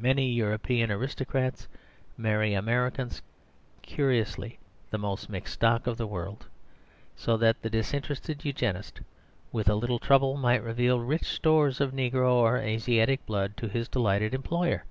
[0.00, 1.68] Many European aristocrats
[2.16, 3.20] marry Americans,
[3.82, 6.46] notoriously the most mixed stock in the world;
[7.16, 9.02] so that the disinterested Eugenist,
[9.52, 13.88] with a little trouble, might reveal rich stores of negro or Asiatic blood to his
[13.90, 14.84] delighted employer.